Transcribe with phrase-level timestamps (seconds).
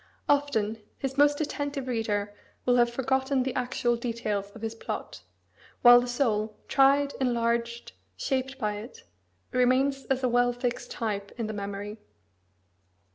[0.27, 2.33] Often, his most attentive reader
[2.65, 5.21] will have forgotten the actual details of his plot;
[5.83, 9.03] while the soul, tried, enlarged, shaped by it,
[9.51, 11.99] remains as a well fixed type in the memory.